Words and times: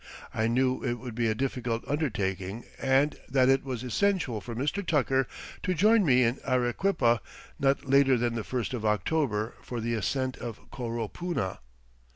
I 0.33 0.47
knew 0.47 0.83
it 0.83 0.95
would 0.95 1.13
be 1.13 1.27
a 1.27 1.35
difficult 1.35 1.87
undertaking 1.87 2.65
and 2.81 3.15
that 3.29 3.49
it 3.49 3.63
was 3.63 3.83
essential 3.83 4.41
for 4.41 4.55
Mr. 4.55 4.83
Tucker 4.83 5.27
to 5.61 5.75
join 5.75 6.03
me 6.03 6.23
in 6.23 6.39
Arequipa 6.43 7.21
not 7.59 7.85
later 7.87 8.17
than 8.17 8.33
the 8.33 8.43
first 8.43 8.73
of 8.73 8.83
October 8.83 9.53
for 9.61 9.79
the 9.79 9.93
ascent 9.93 10.37
of 10.37 10.59
Coropuna. 10.71 11.59